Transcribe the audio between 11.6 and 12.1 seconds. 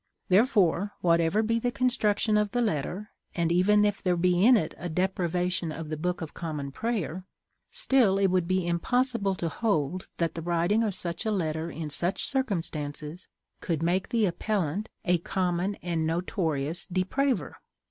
in